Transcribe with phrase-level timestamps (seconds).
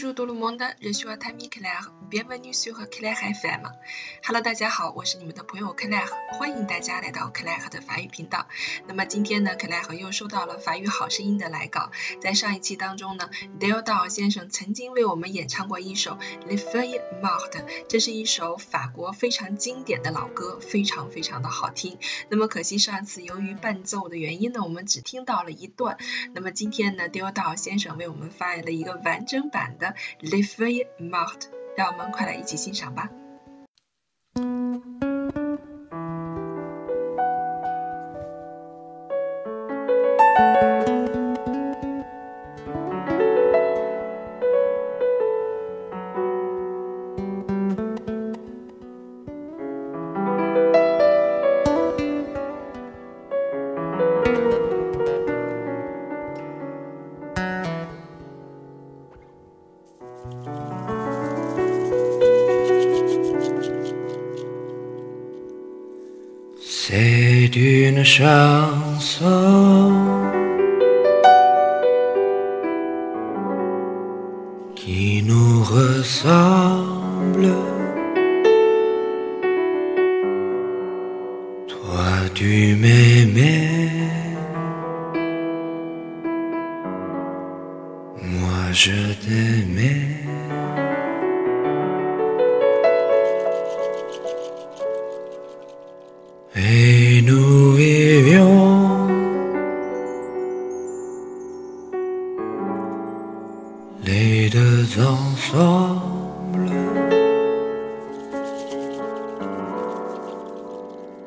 [0.00, 1.90] Bonjour tout le monde, je suis Tammy Claire.
[2.08, 3.62] Bienvenue sur Claire FM.
[4.22, 8.46] Hello，大家好，我是你们的朋友 Claire，欢迎大家来到 Claire 的法语频道。
[8.86, 11.90] 那么今天呢，Claire 又收到了法语好声音的来稿。
[12.20, 21.98] 在上一期当中呢，Dale Dal 先生曾经为我们演唱过一首 Le Feu Mort 这是一首法国非常经典的老歌，非常非常的好听。
[22.28, 25.98] 那么可惜上次由于伴奏的原因呢，我们只听到了一段。
[26.34, 29.76] 那么今天呢，Dale Dal 先生为我们发来了一个完整版。
[29.78, 29.87] 的
[30.20, 33.10] Les feuilles mortes，让我们快来一起欣赏吧。
[66.90, 68.72] C'est une chanson
[74.74, 77.52] qui nous ressemble.
[81.68, 83.90] Toi tu m'aimais,
[88.22, 90.27] moi je t'aimais.
[96.60, 99.06] Et nous vivions
[104.04, 106.70] les deux ensemble.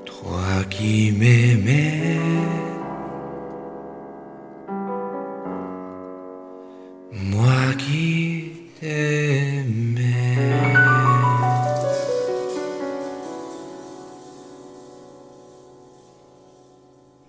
[0.06, 2.20] Toi qui m'aimais,
[7.14, 8.11] moi qui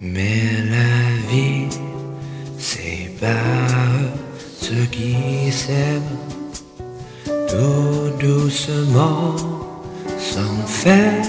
[0.04, 1.68] Mais la vie
[2.58, 3.30] sépare
[4.60, 6.18] ceux qui s'aiment
[7.24, 9.36] tout doucement
[10.18, 11.22] sans faire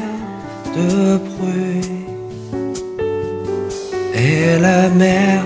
[0.76, 1.82] de bruit.
[4.16, 5.44] Et la mer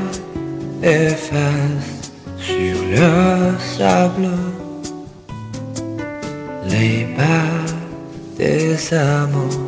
[0.82, 4.30] efface sur le sable
[6.70, 7.74] les pas
[8.38, 9.68] des amants.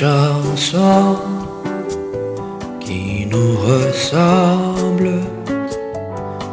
[0.00, 1.16] Chanson
[2.80, 5.12] qui nous ressemble.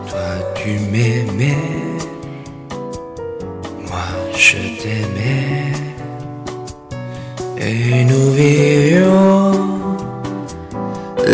[0.10, 1.58] Toi tu m'aimais,
[3.90, 5.74] moi je t'aimais.
[7.60, 9.52] Et nous vivions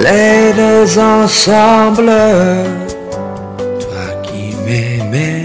[0.05, 2.11] les deux ensemble.
[3.83, 5.38] Toi qui m'aimais,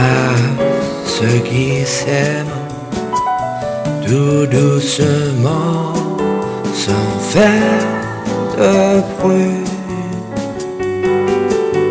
[0.00, 0.66] sépare
[1.04, 2.46] ceux qui s'aiment
[4.06, 5.92] tout doucement
[6.74, 7.82] sans faire
[8.58, 9.64] de bruit.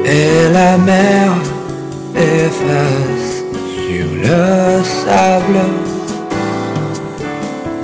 [0.05, 1.31] Et la mer
[2.15, 3.43] efface
[3.83, 5.59] sur le sable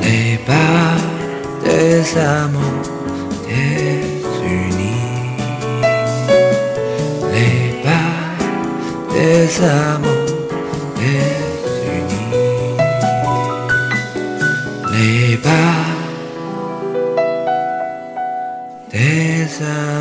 [0.01, 0.97] les pas
[1.63, 2.81] des amants
[3.47, 5.11] désunis
[7.33, 10.14] les pas des amants
[19.57, 19.94] Time.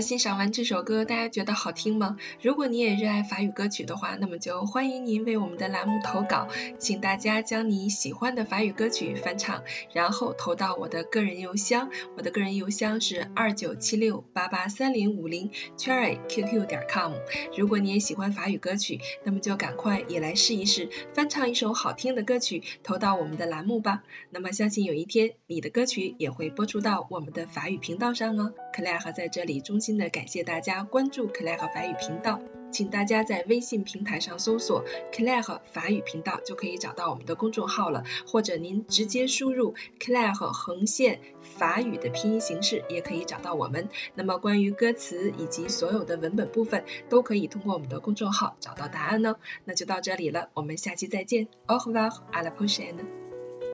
[0.00, 2.16] 欣赏完这首歌，大家觉得好听吗？
[2.40, 6.48] 如果你也热爱法语歌曲的话，那么就欢迎您为我们的栏目投稿，
[6.78, 9.62] 请大家将你喜欢的法语歌曲翻唱，
[9.92, 17.12] 然后投到我的个人邮箱，我的个人邮箱是二九七六八八三零五零 cherry qq 点 com。
[17.56, 24.04] 如果你也喜欢法语歌曲，那么就赶快也来试一试翻唱一首好听的歌曲，投到我们的栏目吧。
[24.30, 28.52] 那么相信有一天，你的歌曲也会播出到我们的法语频道上哦。
[28.72, 29.56] 克莱尔在这里。
[29.66, 32.40] 衷心的感谢大家关注 Claire 和法语频道，
[32.72, 43.88] 请大家在微信平台上搜索 Claire 和法语频道就可以找到我们的公众号了，或者您直接输入 Claire 横线法语的拼音形式也可以找到我们。
[44.16, 49.36] 那么关于歌词以及所有的文本部分都可以通过我们的公众号找到答案呢。
[49.64, 53.25] 那就到这里了，我们下期再见，Au revoir，à la prochaine。